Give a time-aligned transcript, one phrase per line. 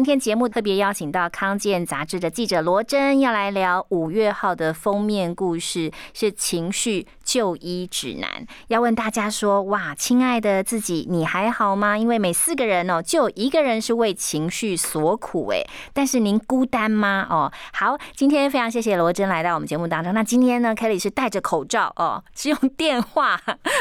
[0.00, 8.46] 今天节目特别邀请到康健杂志的记者罗真，要来聊五月号的封面故事，是情绪就医指南。
[8.68, 11.98] 要问大家说：哇，亲爱的自己，你还好吗？
[11.98, 15.48] 因为每四个人哦，就有一个人是为情绪所苦。
[15.48, 17.26] 哎，但是您孤单吗？
[17.28, 20.14] 哦，好，今天非常谢谢罗真来到我们节目当中。
[20.14, 23.38] 那今天呢，Kelly 是戴着口罩哦，是用电话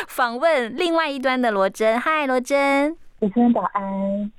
[0.10, 1.98] 访问另外一端的罗真。
[1.98, 4.30] 嗨，罗真，主持人早安。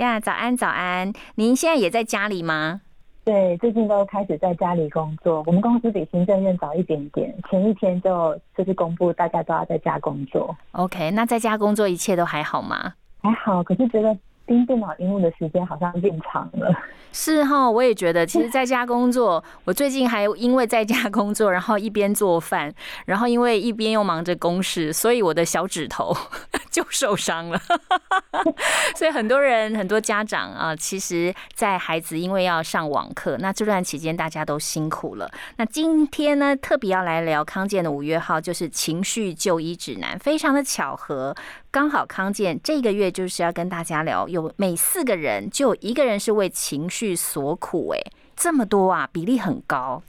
[0.00, 1.12] 呀，早安，早安！
[1.34, 2.80] 您现在也在家里吗？
[3.22, 5.42] 对，最近都开始在家里工作。
[5.46, 10.56] 我们公司比行政院早一点点，前一天就就是公布大家都要在家工作。
[10.72, 12.94] OK，那在家工作一切都还好吗？
[13.22, 14.16] 还好，可是觉得
[14.50, 16.74] 盯电脑荧幕的时间好像变长了。
[17.12, 22.72] 是哈，我也觉得，其实在家工作，我最近还因为在家工作，然后一边做饭，
[23.06, 26.16] 然后因为一边又忙着公事，所以我的小指头
[26.70, 27.60] 就受伤了。
[28.96, 35.30] 所以很多人、很多家长啊，其实，在孩子因为要上网课，那这段期间大家都辛苦了。
[35.58, 41.34] 那今天呢，特别要来聊康健的五月号，就是情绪就医指南，非常的巧合，
[41.72, 47.00] 刚好康健这个月就是要跟大家聊，有每四个人就有一个人是为情绪。
[47.00, 47.98] 绪所苦，哎，
[48.36, 50.02] 这么多啊，比例很高。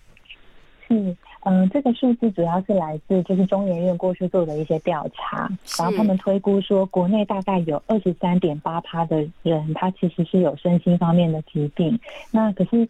[0.86, 11.98] 是，嗯，这个数字主要是来自就是中研院过去做的一些调查，然后他们推估说，国内大概有二十三点八趴的人，他其实是有身心方面的疾病。
[12.30, 12.86] 那可是，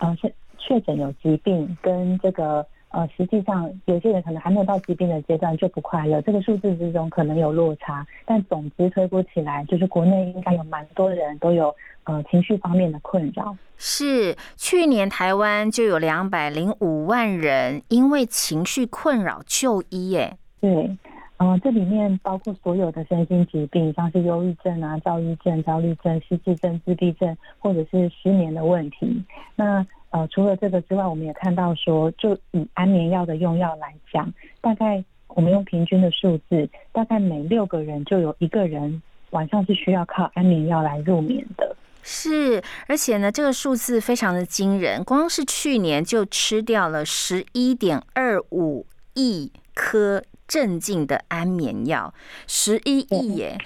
[0.00, 2.66] 呃，是确诊有疾病跟这个。
[2.96, 11.74] 呃，实际上有些人可能还没有到疾病的阶段就不快乐，这个数字之中可能有落差，但总之推估起来，就是国内应该有蛮多人都有
[12.04, 13.54] 呃情绪方面的困扰。
[13.76, 20.34] 是，去年台湾就有两百零五万人因为情绪困扰就医，耶。
[20.62, 20.96] 对，
[21.36, 29.22] 嗯，这里面包括所有的身心疾病，像是忧郁症啊、躁郁症、焦虑症、失智症、自闭症，或者是失眠的问题。
[29.54, 34.32] 那呃，除了这个之外，我们也看到说，就以安眠药的用药来讲，
[34.62, 41.76] 大概我们用平均的数字，大概每六个人就有一个人晚上是需要靠安眠药来入眠的。
[42.02, 52.14] 是，而且呢，这个数字非常的惊人，光是去年就吃掉了十一点二五亿颗镇静的安眠药，
[52.46, 53.58] 十一亿耶。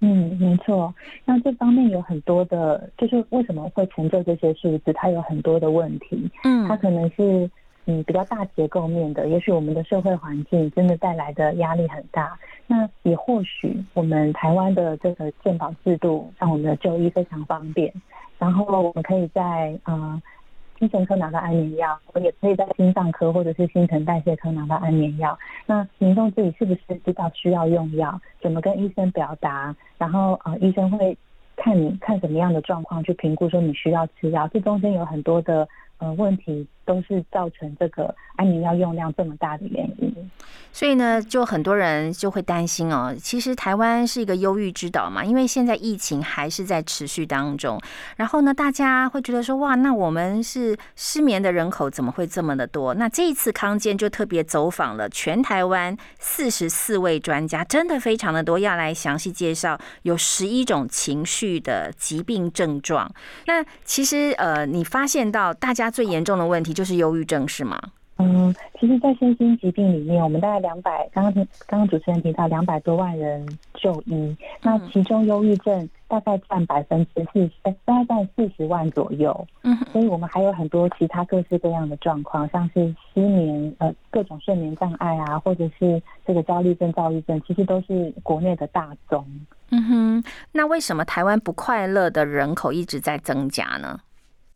[0.00, 0.94] 嗯，没错。
[1.24, 4.92] 那这方面有很多的，就是为什么会成就这些数字？
[4.94, 6.30] 它有很多的问题。
[6.44, 7.50] 嗯，它可能是
[7.84, 12.38] 嗯比较大结构面的，也许我们的社会环境真的带来的压力很大。
[12.66, 17.92] 那也或许我们台湾的这个健保制度让我们的就医非常方便，
[18.38, 20.20] 然后我们可以在啊。
[20.80, 25.38] 精神科拿到安眠药，我也可以在心脏科或者是新陈代谢科拿到安眠药。
[25.66, 28.18] 那民众自己是不是知道需要用药？
[28.40, 29.76] 怎么跟医生表达？
[29.98, 31.14] 然后呃，医生会
[31.54, 34.48] 看你看什么样的状况去评估说你需要吃药。
[34.48, 35.68] 这中间有很多的
[35.98, 40.14] 呃问题，都是造成这个安眠药用量这么大的原因。
[40.72, 43.12] 所以呢，就很多人就会担心哦。
[43.20, 47.80] 其实台湾是一个忧郁之岛嘛，因为现在疫情还是在持续当中。
[48.16, 52.94] 然后呢，大家会觉得说，哇，那我们是失眠的人口怎么会这么的多？
[52.94, 63.12] 那这一次康健就特别走访了全台湾四十四位专家，真的非常的多，要来详细介绍有十一种情绪的疾病症状。
[63.46, 67.80] 那其实呃，你发现到大家最严重的问题就是忧郁症，是吗？
[68.22, 79.46] 嗯，其实，在身心疾病里面，我们大概两百，刚刚听刚刚主持人提到两百多万人就医，那其中忧郁症大概占百分之四，哎，大概占四十万左右。
[79.62, 89.24] 嗯，所以我们还有很多其他各式各样的状况，像是失眠，呃，各种睡眠障碍啊，或者是这个焦虑症、躁郁症，其实都是国内的大宗。
[89.70, 93.98] 嗯哼，那为什么台湾不快乐的人口一直在增加呢？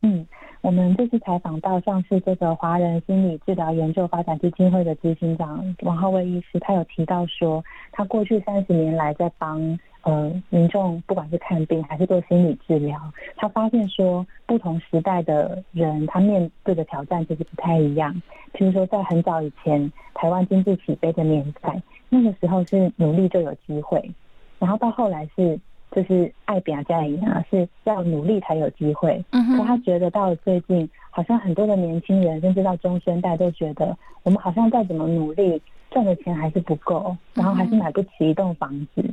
[0.03, 0.23] 嗯。
[0.65, 12.99] 我们这次采访到像是这个华人心理治疗研究发展基金会的执行长王浩威医师，他有提到说，他过去三十年来在帮呃民众，不管是看病还是做心理治疗，
[13.35, 18.19] 他发现说，不同时代的人他面对的挑战其实不太一样。
[18.53, 21.79] 譬如说，在很早以前，台湾经济起飞的年代，
[22.09, 24.11] 那个时候是努力就有机会，
[24.57, 25.59] 然后到后来是。
[25.95, 29.23] 就是爱表家一样，是要努力才有机会。
[29.31, 39.05] 可他觉得到了最近，好像很多的年轻人，甚至到中生代都觉得，我们好像再怎么努力，赚的钱还是不够，然后还是买不起一栋房子。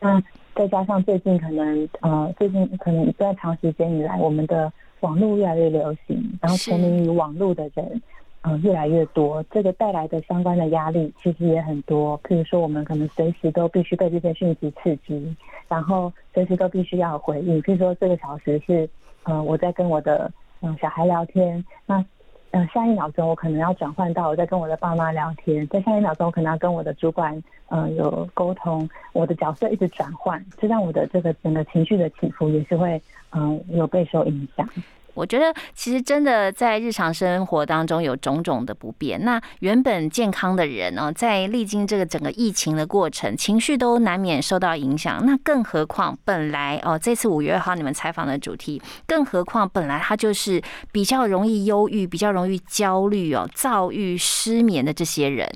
[0.00, 0.20] 那
[0.56, 8.02] 再加上最近可能呃，最近可能一段长时间以来，我们的网络越来越流行，然后沉迷于网络的人。
[8.46, 12.20] 嗯，越来越多，这个带来的相关的压力其实也很多。
[12.22, 15.34] 譬如说，我们可能随时都必须被这些讯息刺激，
[15.66, 17.62] 然后随时都必须要回应。
[17.62, 18.86] 譬如说，这个小时是，
[19.22, 20.30] 嗯，我在跟我的
[20.60, 22.04] 嗯小孩聊天，那
[22.50, 33.00] 嗯下一秒钟我可能要转换到我在跟我的爸妈聊天，在下一秒钟我可能要跟我的主管嗯有沟通，我的角色一直转换，这让我的这个整个情绪的起伏也是会
[33.32, 34.68] 嗯有备受影响。
[35.14, 39.24] 我觉得其实真的在日常生活当中有种种的不便。
[39.24, 45.24] 那原本健康的人呢，在历经这个整个疫情的过程，情绪都难免受到影响。
[45.24, 50.62] 那更何况本来哦，这次五月二号你们采访的主题，更何况本来他就是
[50.92, 55.48] 比较容易忧郁、比较容易焦虑哦、躁郁、失眠的这些人。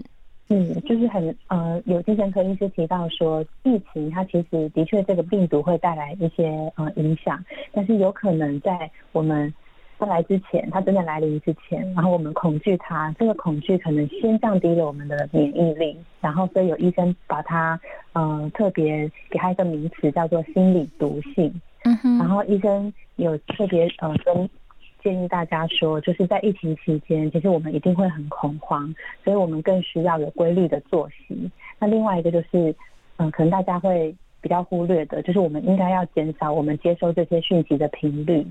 [0.50, 9.52] 嗯，就是很呃，有精神科医师提到说，疫情它其实的确这个病毒会带来一些呃影响，但是有可能在我们
[9.98, 17.78] 到来之前，它真的来临之前，然后我们恐惧它，这个恐惧可能先降低了我们的免疫力，然后所以有医生把它
[18.14, 21.52] 嗯特别给它一个名词叫做心理毒性，
[21.84, 24.48] 嗯哼，然后医生有特别呃跟。
[25.02, 31.50] 建议大家说，就是在疫情期间，其实我们一定会很恐慌，所以我们更需要有规律的作息。
[31.78, 32.74] 那另外一个就是，
[33.16, 38.46] 嗯，可能大家会比较忽略的，就是我们应该要减少我们接收这些讯息的频率。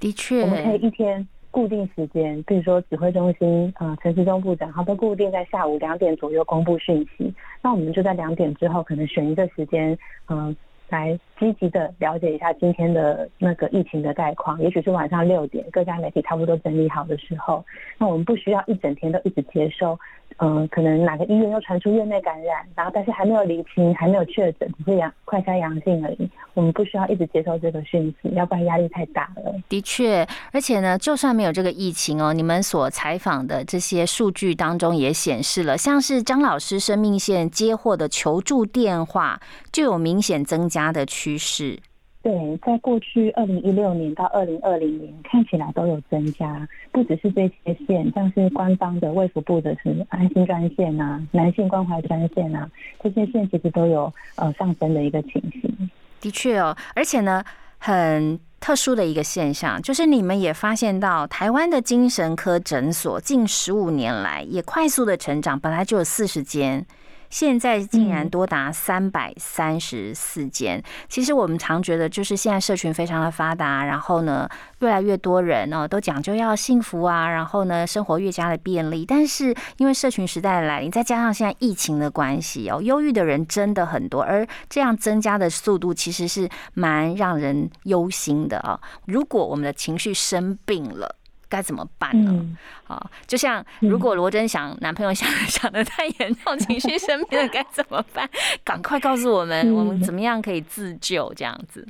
[0.00, 9.98] 的确，我们可以一天固定时间，比如说指挥中心呃，陈时中部长他都固定在下午两点左右公布讯息，那我们就在两点之后，可能选一个时间，
[10.28, 10.56] 嗯。
[10.88, 17.64] 来积极的了解一下今天的那个疫情的概况，也许是晚上六点，各家媒体差不多整理好的时候，
[17.98, 19.98] 那我们不需要一整天都一直接收。
[20.40, 26.30] 嗯，可能哪个医院又传出院内感染，然后但是还没有厘清，还没有确诊，只是阳快筛阳性而已。
[26.54, 29.52] 我们不需要一直接受这个讯息，要不然压力太大了。
[29.68, 39.40] 的确，而且呢，就算没有这个疫情哦，你们所采访的这些数据当中也显示了，像是张老师生命线接获的求助电话
[39.72, 41.78] 就有明显增加的趋势。
[42.20, 52.68] 对，在过去二零一六年到二零二零年，看起来都有增加，不只是这些线，像是官方的卫福部的是安心专线啊、男性关怀专线啊，
[53.02, 55.90] 这些线其实都有呃上升的一个情形。
[56.20, 57.42] 的确哦，而且呢，
[57.78, 66.84] 很特殊的一个现象，就是你们也发现到台湾的精神科诊所近十五年来也快速的成长，本来就有四十间。
[67.30, 70.82] 现在竟然多达三百三十四间。
[71.08, 74.48] 其实我们常觉得，就是现在社群非常的发达，然后呢，
[74.80, 79.04] 越来越多人哦都讲究要幸福啊，然后呢，生活越加的便利。
[79.06, 88.80] 但是因为社群时代的来临，再加上现在疫情的关系哦，忧郁的人真的很多，而这样增加的速度其实是蛮让人忧心的啊。
[89.06, 91.16] 如果我们的情绪生病了，
[91.48, 92.56] 该怎么办呢？
[92.86, 98.28] 啊，就像如果罗真想男朋友想 想的太严重，情绪生病了该怎么办？
[98.64, 101.32] 赶快告诉我们，我们怎么样可以自救？
[101.34, 101.86] 这样子。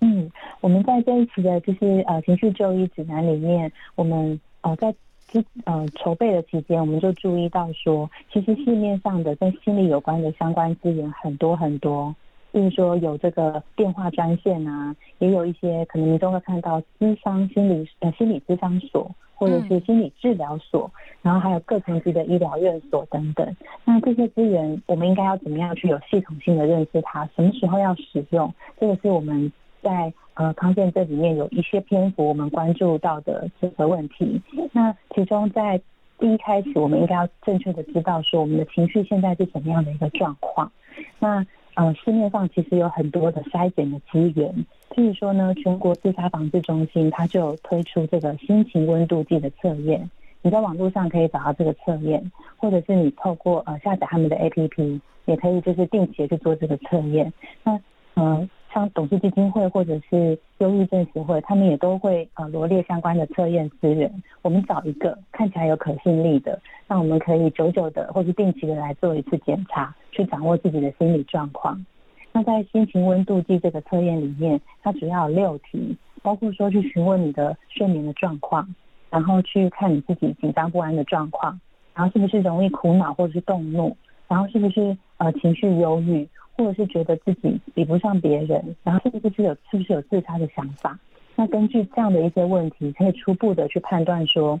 [0.00, 0.30] 嗯，
[0.60, 4.94] 我们在这一期的就是呃情绪就医指南里面，我们呃在
[5.28, 12.14] 之呃筹备的期间，我们就注意到说，其实市面上的跟心理有关的相关资源很多很多。
[12.56, 23.54] 就是说有这个电话专线啊，也有一些可能民众会看到咨商心理呃心理咨商所或者是心理治疗所，然后还有各层级的医疗院所等等。
[23.84, 27.28] 那这些资源，我们应该要怎么样去有系统性的认识它？
[27.36, 28.50] 什么时候要使用？
[28.80, 34.40] 这个是我们在呃康健这里面有一些篇幅我们关注到的这个问题。
[34.72, 35.78] 那其中在
[36.18, 40.72] 第一开始，我们应该要正确的知道说我们的情绪现在是怎么样的一个状况。
[41.18, 41.46] 那
[41.76, 44.52] 呃，市面上其实有很多的筛检的资源，
[44.90, 50.10] 譬如说呢，全国自杀防治中心它就有推出这个心情温度计的测验，
[50.42, 57.32] 你在网络上可以找到这个测验，或者是你透过呃下载他们的 APP，也可以就是定期去做这个测验。
[57.62, 57.80] 那
[58.16, 58.48] 嗯。
[58.76, 64.22] 像董事基金会或者是忧郁症协会，他们也都会呃罗列相关的测验资源。
[64.42, 71.86] 我们找一个看起来有可信力的，那我们可以久久的或是定期的来做一次检查，去掌握自己的心理状况。
[72.32, 78.74] 那在心情温度计这个测验里面，它主要有六题，包括说去询问你的睡眠的状况，
[79.08, 81.58] 然后去看你自己紧张不安的状况，
[81.94, 83.96] 然后是不是容易苦恼或者是动怒，
[84.28, 86.28] 然后是不是呃情绪忧郁。
[86.56, 90.98] 或者是觉得自己比不上别人，然后甚至是有是不是有自杀的想法？
[91.34, 94.58] 那根据这样的一些问题，可以初步的去判断说，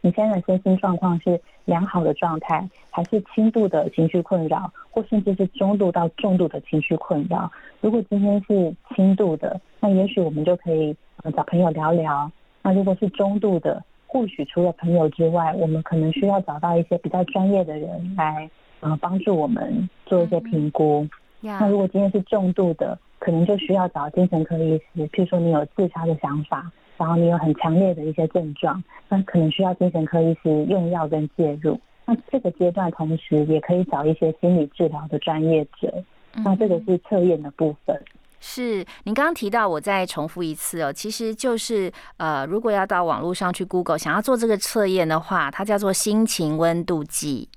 [0.00, 7.52] 你现在的身心状况是良好的状态，还是轻度的情绪困扰，或甚至是中度到重度的情绪困扰。
[7.82, 10.96] 如果今天是轻度的，那也许我们就可以
[11.36, 12.30] 找朋友聊聊。
[12.62, 18.48] 那如果是中度的，或许除了朋友之外，我们可能需要找到一些比较专业的人来。
[18.80, 21.06] 呃，帮助我们做一些评估。
[21.40, 25.08] 那如果今天是重度的，可能就需要找精神科医师。
[25.08, 31.80] 譬如说，你有自杀的想法，然后你有很强烈的一些症状，那可能需要精神科医师用药跟介入。
[32.04, 35.92] 那这个阶段，同时也可以找一些心理治疗的专业者。
[36.34, 38.00] 那这个是测验的部分。
[38.40, 47.48] 是，您刚刚提到，我再重复一次哦，其实就是呃，如果要到网络上去 Google 想要做这个测验的话，它叫做心情温度计。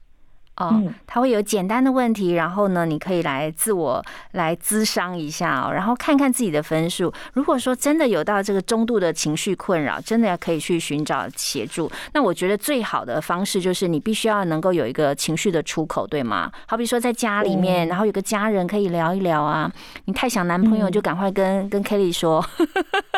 [0.69, 4.03] 哦，他会有简单的问题，然后呢，你可以来自我
[4.33, 7.11] 来咨商一下哦，然后看看自己的分数。
[7.33, 11.91] 如果说真的有到这个中度的情绪困扰，真的要可以去寻找协助。
[12.13, 16.51] 那我觉得最好的方式就是你必须要能够有一个情绪的出口，对吗？
[16.67, 19.71] 好比说在家里面，然后有个家人可以聊一聊啊。
[20.05, 22.45] 你太想男朋友，就赶快跟跟 Kelly 说，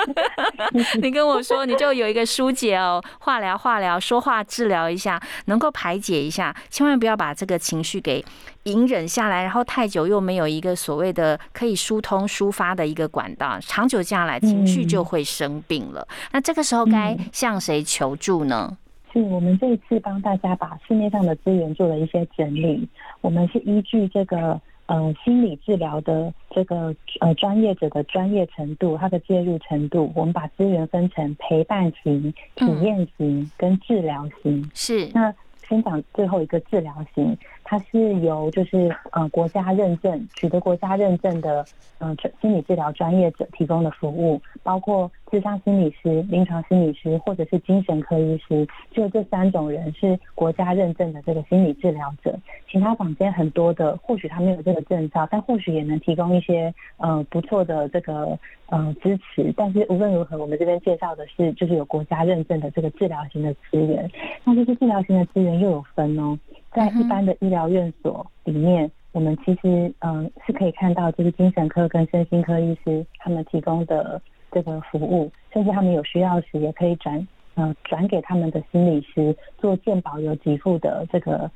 [1.01, 7.32] 你跟我说，你就有一个疏解哦，化疗、化疗、说话治疗一下，能够排解一下，千万不要把。
[7.33, 8.23] 把这个情绪给
[8.65, 16.07] 隐忍下来，然后太久又没有一个所谓的可以疏通抒发的一个管道，长久下来情绪就会生病了。
[16.31, 18.77] 那这个时候该向谁求助呢？
[19.11, 22.87] 是我们这一次帮大家把市面上的资源做了一些整理，
[23.21, 34.69] 我们是依据这个呃心理治疗的这个呃专业者的专业程度，他的介入程度，我们把资源分成陪伴型、体验型跟治疗型。
[34.75, 35.33] 是那。
[35.67, 37.37] 先讲最后一个治疗型，
[37.73, 41.65] 它是由就是呃国家认证取得国家认证的
[41.97, 52.37] 嗯心理治疗专业者提供的服务，包括智商心理师、临床心理师或者是精神科医师，就这三种人是国家认证的这个心理治疗者。
[52.69, 58.37] 其他坊间很多的，或许他没有这个证照，但或许也能提供一些呃不错的这个
[58.67, 59.51] 呃支持。
[59.57, 64.07] 但是无论如何，我们这边介绍的是就是有国家认证的这个治疗型的资源。
[64.43, 65.53] 那这些治疗型的资源。
[65.63, 66.37] 又有分哦，
[66.73, 81.49] 在一般的医疗院所里面，我们其实嗯是可以看到，就是精神科跟身心科医师他们提供的这个服务，甚至他们有需要时也可以转嗯转给他们的心理师做健保有给付的这个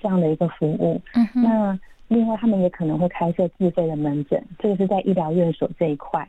[0.00, 1.00] 这样的一个服务。
[1.34, 6.26] 那另外他们也可能会开设自费的门诊，这个是在医疗院所这一块。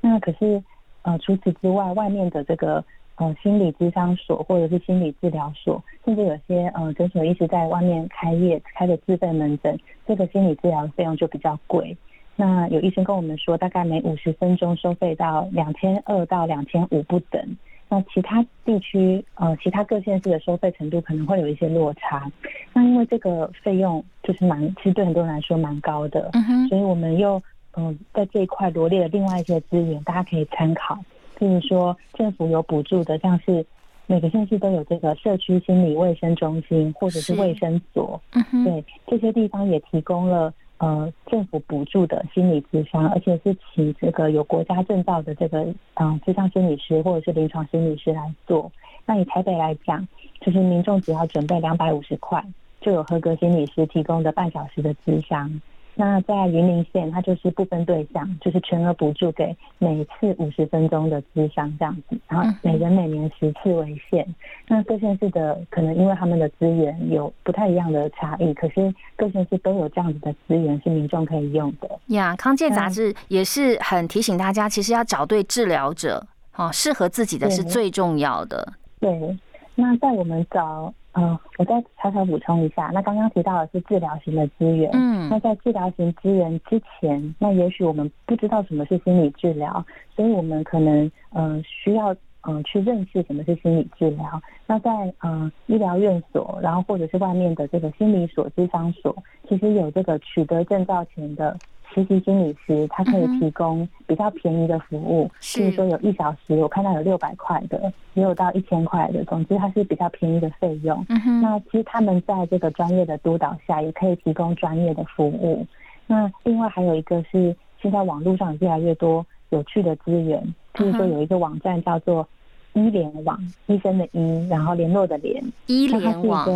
[0.00, 0.62] 那可是
[1.02, 2.84] 呃除此之外，外面的这个。
[3.16, 11.96] 呃，心理咨商所或者是心理治疗所，甚至有些呃诊所一直在外面开业，开的自费门诊，这个心理治疗费用就比较贵。
[12.34, 17.56] 那有医生跟我们说，大概每五十分钟收费到两千二到两千五不等。
[17.88, 22.32] 那其他地区呃，其他各县市的收费程度可能会有一些落差。
[22.72, 26.30] 那因为这个费用就是蛮，其实对很多人来说蛮高的，
[26.70, 27.40] 所以我们又
[27.76, 30.98] 嗯在这一块罗列了另外一些资源，大家可以参考。
[31.42, 33.66] 就是说，政府有补助的，像是
[34.06, 38.20] 每个县市都有这个社区心理卫生中心或者是卫生所，
[38.64, 48.70] 对这些地方也提供了呃政府补助的心理咨商，而且是请这个有国家证照的这个嗯咨商心理师或者是临床心理师来做。
[49.04, 50.06] 那以台北来讲，
[50.40, 52.40] 就是民众只要准备两百五十块，
[52.80, 55.60] 就有合格心理师提供的半小时的咨商。
[55.94, 64.26] 那在云林县，它就是不分对象，就是全额补助给每次五十分钟的咨商这样子，然后每人每年十次为限。
[64.68, 71.88] 那各县市的可能因为他们的资源有不太一样的差异，可是各县市都有这样子的资源是民众可以用的。
[72.06, 78.72] 呀，康健杂志也是很提醒大家，其实要找对治疗者，哦，适合自己的是最重要的。
[78.98, 79.38] 对，
[79.74, 80.92] 那在我们找。
[81.14, 84.90] 嗯，我再悄悄补充一下，那刚刚提到的是治疗型的资源。
[84.92, 89.84] 嗯，那在治疗型资源之前，那也许我们不知道什么是心理治疗，
[90.16, 92.14] 所以我们可能嗯需要
[92.48, 94.40] 嗯去认识什么是心理治疗。
[94.66, 99.14] 那在嗯医疗院所，然后或者是外面的这个心理所、智商所，
[99.48, 101.56] 其实有这个取得证照前的。
[101.94, 111.04] 实习心理师，他可以提供比较便宜的服务，譬如说有一小时，我看到有六百块的，也有到一千块的，总之它是比较便宜的费用。
[111.42, 115.66] 那其实他们在这个专业的督导下，也可以提供专业的服务。
[116.06, 120.42] 那另外还有一个是，现在网络上越来越多有趣的资源，
[120.74, 122.26] 譬如说有一个网站叫做
[122.72, 126.48] 医联网，医生的医，然后联络的联，医联网。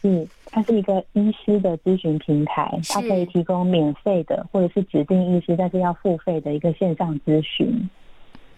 [0.00, 7.88] 是，它是一个医师的咨询平台，它可以提供免费的或者是指定医师，但是要付费的一个线上咨询。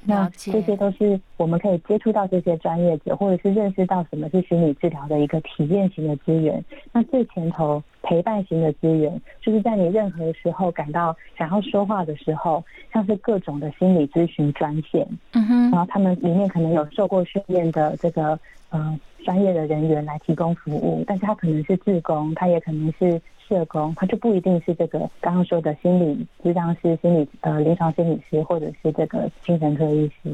[0.04, 6.64] 那这些都是我们可以接触到这些专业者，或者是认识到什么是心理治疗的一个体验型的资源。
[6.92, 18.38] 那最前头陪伴型的资源，就是在你任何时候感到想要说话的时候，像是各种的心理咨询专线，嗯哼，然后他们里面可能有受过训练的这个
[18.70, 23.20] 呃专业的人员来提供服务，但是他可能是志工，他也可能是。
[23.48, 30.30] 社工，他就不一定是这个刚刚说的心理咨商师、心理呃临床心理师，或者是这个精神科医师。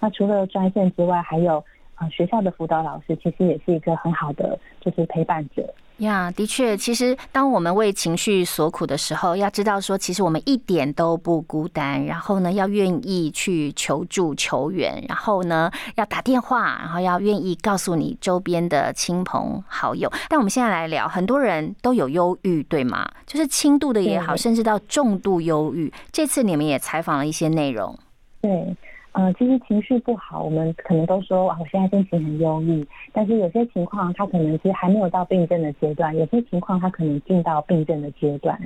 [0.00, 1.62] 那除了专线之外，还有
[1.94, 5.72] 啊学校的辅导老师，其实也是一个很好的就是陪伴者。
[5.98, 12.04] 呀，的确，其实当我们为情绪所苦的时候，要知道说，其实我们一点都不孤单。
[12.04, 20.12] 然后呢，要愿意去求助、求援，然后呢，要打电话，然后要愿意告诉你周边的亲朋好友。
[20.28, 23.08] 但我们现在来聊，很多人都有忧郁，对吗？
[23.24, 25.92] 就是轻度的也好，甚至到重度忧郁。
[26.10, 27.96] 这次你们也采访了一些内容，
[28.42, 28.76] 对。
[29.16, 32.84] 嗯，其实情绪不好，我们可能都说啊，我现在心情很忧郁。
[33.12, 38.60] 但是有些情况，他可能其实还没有到病症的阶段；有些情况，他可能进到病症的阶段。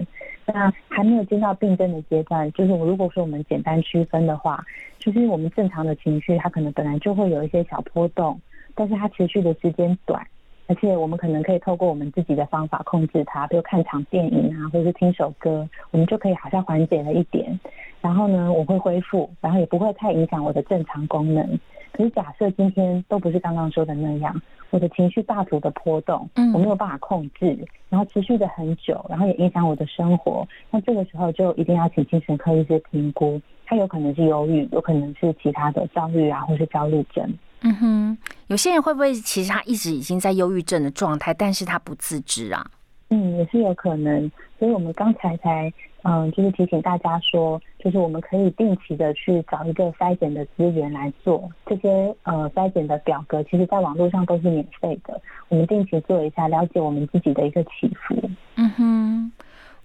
[0.46, 4.64] 那还没有进到病症的阶段，就是如果说我们简单区分的话，
[4.98, 8.40] 就是我们正常的情绪，它可能本来就会有一些小波动，
[8.74, 10.26] 但是它持续的时间短。
[10.68, 17.58] 而且我们可能可以透过我们自己的方法控制它，比如看场电影啊，或者是听首歌，我们就可以好像缓解了一点。
[18.02, 21.58] 然后呢，我会恢复，然后也不会太影响我的正常功能。
[21.90, 27.58] 可是假设今天都不是刚刚说的那样，我的情绪大幅的波动，嗯，我没有办法控制，
[27.88, 37.26] 然后持续的很久，然后也影响我的生活，那这个时候就一定要请精神科医师评估，它有可能是忧郁，有可能是其他的焦虑啊，或是焦虑症。
[37.60, 42.64] 嗯哼，有些人会不会其实他一直已经在忧郁症的状态，但是他不自知啊？
[43.10, 44.30] 嗯，也是有可能。
[44.58, 45.72] 所以我们刚才才
[46.02, 55.20] 嗯，就是提醒大家说，就是我们可以定期的去找一个筛检的资源来做这些呃筛检的表格，其实在网络上都是免费的。
[55.48, 58.30] 我们定期做一下，了解我们自己的一个起伏。
[58.56, 59.33] 嗯哼，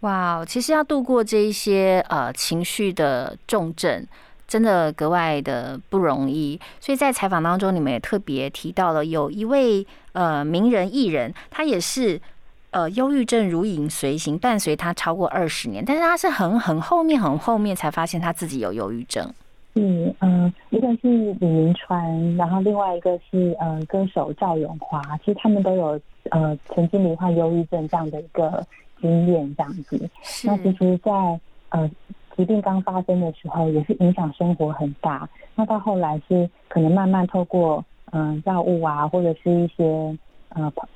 [0.02, 4.06] 哇，其实要度过这一些呃情绪的重症。
[4.48, 12.22] 真的格外的不容易，所以在采访当中，你们也特别提到了有一位呃名人艺人，他也是
[12.70, 19.28] 呃忧郁症如影随形，伴随他超过二十年，但是他是很很后面很后面才发现他自己有忧郁症。
[19.76, 28.64] 嗯嗯，一个是李明川，然后另外一个是呃歌手赵永华，其实他们都有呃曾经罹患忧郁症这样的一个
[29.02, 30.10] 经验，这样子。
[30.44, 31.12] 那其实，在
[31.70, 31.90] 呃。
[32.36, 35.28] 疾病刚发生的时候，也是影响生活很大。
[35.56, 40.18] 那到后来是可能慢慢透过嗯药物啊，或者是一些
[40.50, 40.88] 呃旁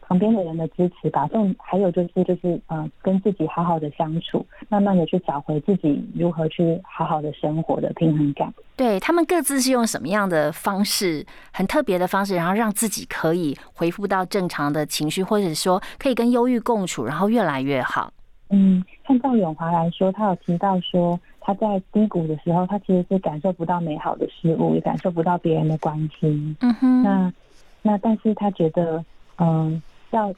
[0.00, 1.26] 旁边的人的支持吧。
[1.26, 8.52] 这种还有就是就是呃跟自己好好的相处，慢慢的去找回自己如何去好好的生活的平衡感。
[8.76, 18.12] 对他们各自是用什么样的方式，很特别的方式，然后让自己可以恢复到正常的情绪，或者说可以跟忧郁共处，然后越来越好。
[18.48, 26.56] 嗯，像赵永华来说，他有提到说，他在低谷的时候，他其实是感受不到美好的事物，也感受不到别人的关心。
[26.60, 27.02] 嗯哼。
[27.02, 27.32] 那
[27.82, 29.04] 那，但是他觉得，
[29.38, 30.32] 嗯，要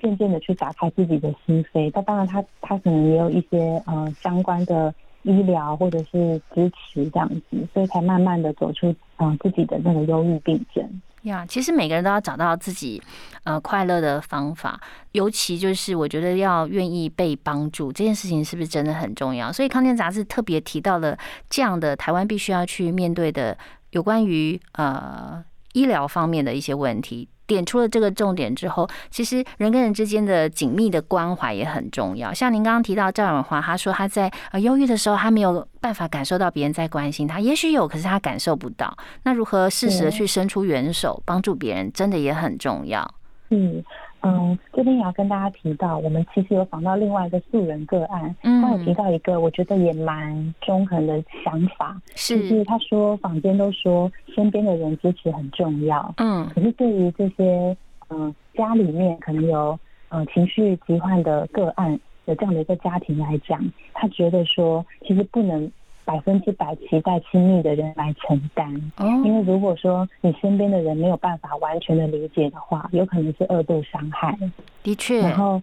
[0.00, 1.90] 渐渐的去打开自己的心扉。
[1.94, 11.01] 那当然，他他可能也有一些呃相关的医疗或者是支持这样子，所以才慢慢的走出嗯自己的那个忧郁病症。
[11.22, 13.00] 呀，其实每个人都要找到自己
[13.44, 14.80] 呃快乐的方法，
[15.12, 19.52] 尤其就是我觉得要愿意被帮助这件事情是不是真的很重要？
[19.52, 21.16] 所以康健杂志特别提到了
[21.48, 23.56] 这样的台湾必须要去面对的
[23.90, 25.42] 有关于呃
[25.74, 27.28] 医疗方面的一些问题。
[27.52, 32.32] 点出了这个重点之后，其实人跟人之间的紧密的关怀也很重要。
[32.32, 38.96] 像您刚刚提到赵永华，他说他在呃忧郁的时候，他没有办法感受到别人在关心他，也许有，可是他感受不到。
[39.22, 43.14] 那如何适时的去伸出援手帮助别人，真的也很重要。
[43.50, 43.84] 嗯。
[44.22, 57.76] 嗯，这边也要跟大家提到，我们其实有访到另外一个素人个案，他有提到一个我觉得也蛮中肯的想法，是他说坊间都说身边的人支持很重要，嗯，可是对于这些
[58.08, 63.60] 嗯家里面可能有嗯情绪疾患的个案的这样的一个家庭来讲，
[63.92, 65.70] 他觉得说其实不能。
[66.04, 68.92] 百分之百期待亲密的人来承担，
[69.24, 74.36] 因为如果说你身边的人没有办法完全的理解的话，有可能是二度伤害。
[74.82, 75.62] 的确，然后，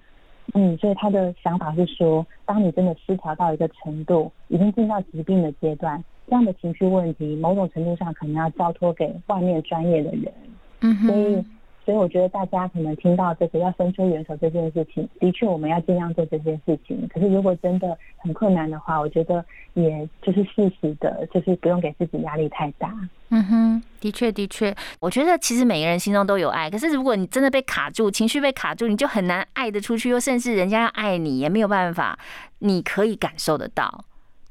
[0.54, 10.32] 嗯，所以他的想法是说，当你真的失调到一个程度，已经进到疾病的阶段，这样的情绪问题，某种程度上可能要交托给外面专业的人。
[10.82, 11.43] 嗯所以。
[11.89, 17.10] 所以我觉得大家可能听到这个要伸出援手这件事情，的确我们要尽量做这件事情。
[17.12, 22.93] 可是如果真的很困难的话，我觉得也就是适时的，就是不用给自己压力太大。
[23.30, 32.19] 嗯哼，的确的确，我觉得其实每个人心中都有爱，可是如果你真的被卡住，情绪被卡住，你就很难爱得出去，又甚至人家要爱你也没有办法，
[32.60, 34.06] 你可以感受得到。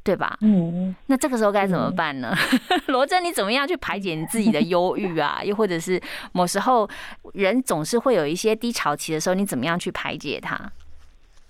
[0.08, 0.38] 对吧？
[0.40, 2.34] 嗯，那这个时候该怎么办呢？
[2.88, 5.40] 罗真，你怎么样去排解你自己的忧郁啊？
[5.44, 6.00] 又或者是
[6.32, 6.88] 某时候
[7.34, 10.58] 人总是会有一些低潮期的时候，你怎么样去排解它？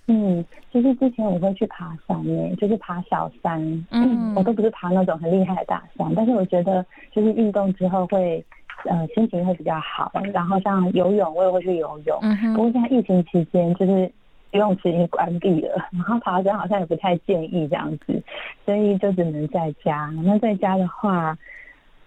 [0.07, 0.43] 嗯，
[0.73, 8.43] 就是之前我会去爬山诶，就是爬小山，嗯，我都不是爬那种很厉害的大山，但是我觉得就是运动之后会
[8.83, 10.11] 呃心情会比较好。
[10.33, 12.19] 然后像游泳，我也会去游泳。
[12.23, 14.11] 嗯不过现在疫情期间就是。
[14.51, 18.21] 游泳池已经关闭了， 然后爬山好像也不太建议这样子，
[18.65, 20.11] 所以就只能在家。
[20.23, 21.37] 那在家的话，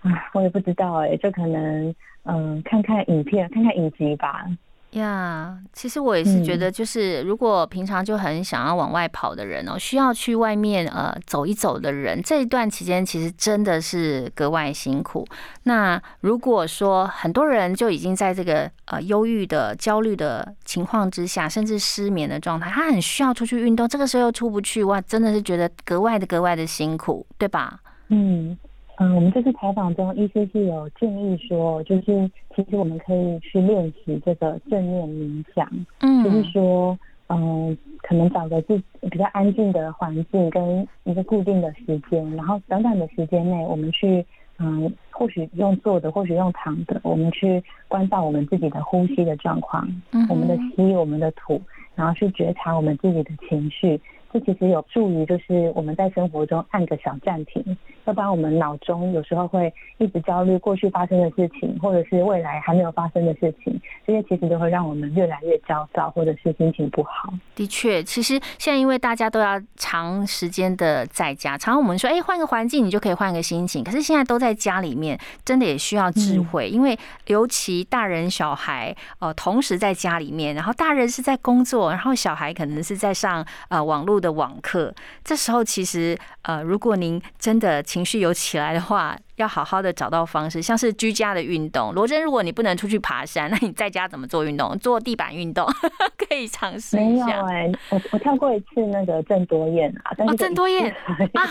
[0.03, 4.47] 啊，我也不知道哎，就可能嗯，看看影片，看看影集吧。
[4.93, 15.27] 呀，其实我也是觉得，就是如果平常就很想要往外跑的人哦，需要去外面呃走一走的人，这一段期间其实真的是格外辛苦。
[15.63, 27.81] 那如果说很多人就已经在这个呃忧郁的、焦虑的情况之下，甚至失眠的状态，他很需要出去运动，这个时候又出不去，哇，真的是觉得格外的、格外的辛苦，对吧？
[28.09, 28.59] 嗯。
[28.97, 35.67] 嗯，我们这次采访中，医师是有建议说，就是其实我们可以去练习这个正念冥想，
[36.01, 36.97] 嗯，就是说，
[37.29, 44.25] 嗯，可能找个自比较安静的环境跟一个固定的时间，然后短短的时间内，我们去，
[44.59, 51.61] 嗯，或许用坐的，或许用躺的，我们去关照我们自己的呼吸的状况，嗯，我们的吸，我们的吐，
[51.95, 53.99] 然后去觉察我们自己的情绪。
[54.33, 57.63] 这其实有助于，就是我们在生活中按个小暂停，
[58.07, 67.31] 要不然我们脑中有时候会一直焦虑过去发生的事情，或者是未来还没有发生的事情，这些其实都会让我们越来越焦躁，或者是心情不好。
[67.55, 84.22] 的确，其实现在因为大家都要长时间的在家，常常我们说，哎，换个环境你就可以换个心情，可是现在都在家里面，真的也需要智慧，因为尤其大人小孩呃同时在家里面，然后大人是在工作，然后小孩可能是在上呃网络。
[84.23, 91.93] 的网课，这时候其实呃，如果您真的情绪有起来的话，要好好的找到方式，像是居家的运动。
[91.93, 94.79] 罗真，如果你不能出去爬山，那你在家怎么做运动？
[94.79, 95.67] 做地板运动
[96.17, 97.27] 可以尝试一下。
[97.27, 100.95] 没有哎，我我跳过一次那个郑多燕啊，但是郑多燕
[101.35, 101.43] 啊，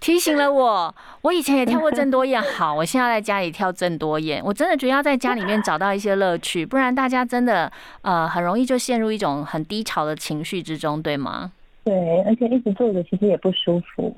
[0.00, 2.42] 提醒了我，我以前也跳过郑多燕。
[2.42, 7.70] 好，我现在在家里跳郑多燕，我真的觉得要在家里面找到一些乐趣，不然大家真的
[8.02, 11.52] 呃很容易就陷入一种很低潮的情绪之中，对吗？
[11.88, 14.14] 对，而且一直坐着其实也不舒服。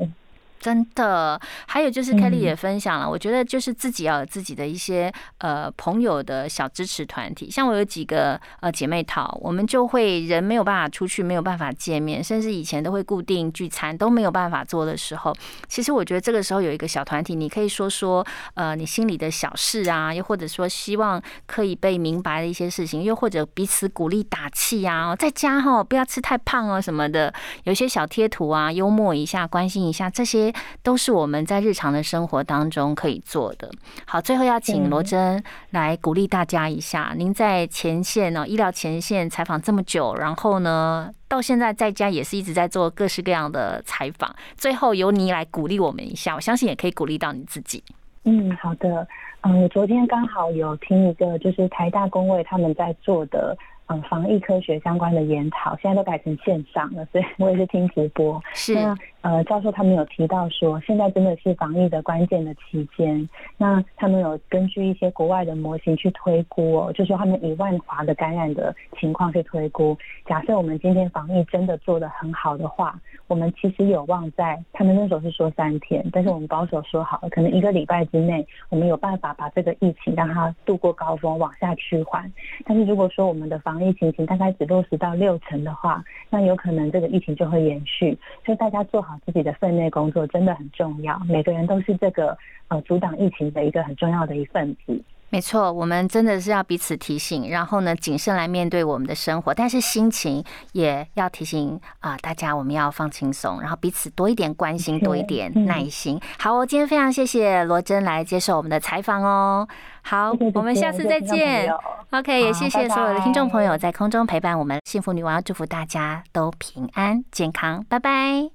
[0.61, 15.35] 真的，还有就是 Kelly 也分享了，我觉得就是自己要有自己的一些呃朋友的小支持团体，像我有几个呃姐妹淘，我们就会人没有办法出去，没有办法见面，甚至以前都会固定聚餐都没有办法做的时候，
[15.67, 27.33] 其实我觉得这个时候有一个小团体，你可以说说呃你心里的小事啊，又或者说希望可以被明白的一些事情，又或者彼此鼓励打气呀，在家哈不要吃太胖哦什么的，
[27.65, 30.50] 有一些小贴图啊，幽默一下，关心一下这些。
[30.83, 33.71] 都是我们在日常的生活当中可以做的。
[34.07, 37.13] 好，最后要请罗真来鼓励大家一下。
[37.17, 44.35] 您在前线呢，医疗前线采访这么久，然后呢，到现在在家也是一直在做各式各样的采访。
[44.57, 47.83] 最后由你来鼓励我们一下，我相信也可以鼓励到你自己。
[48.25, 49.07] 嗯，好的。
[49.43, 53.57] 嗯，我昨天刚好有听一个，就是台大工位他们在做的。
[53.93, 58.41] 嗯，防疫科学相关的研讨，现在都改成线上了，所以我也是听直播。
[58.55, 63.29] 是那呃，教授他们有提到说，现在真的是防疫的关键的期间。
[63.59, 82.33] 那他们有根据一些国外的模型去推估哦，就说他们以万华的感染的情况去推估，假设我们今天防疫真的做得很好的话，我们其实有望在他们那时候是说三天，但是我们保守说好了，可能一个礼拜之内，我们有办法把这个疫情让它度过高峰，往下趋缓。
[82.65, 88.17] 但是如果说我们的防疫情形大概只落实到六成的话，那有可能这个疫情就会延续。
[88.47, 91.19] 所以大家做好自己的分内工作真的很重要。
[91.29, 92.37] 每个人都是这个
[92.69, 95.03] 呃阻挡疫情的一个很重要的一份子。
[95.33, 100.43] 没错，我们真的是要彼此提醒，然后呢，谨慎来面对我们的生活，但是心情
[100.73, 106.21] 也要提醒啊，大家我们要放轻松，然后彼此多一点关心，多一点耐心。
[106.37, 109.69] 好，我今天非常谢谢罗真来接受我们的采访哦。
[110.03, 111.73] 好，我们下次再见。
[112.11, 118.51] OK，也谢谢所有的听众朋友在空中陪伴我们，幸福女王祝福大家都平安健康，拜拜。